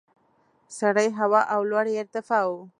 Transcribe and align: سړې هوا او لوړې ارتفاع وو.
سړې 0.77 1.07
هوا 1.19 1.41
او 1.53 1.61
لوړې 1.69 1.93
ارتفاع 2.01 2.43
وو. 2.49 2.61